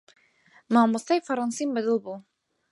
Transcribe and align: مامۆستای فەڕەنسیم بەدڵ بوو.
مامۆستای 0.73 1.23
فەڕەنسیم 1.27 1.69
بەدڵ 1.75 1.97
بوو. 2.03 2.15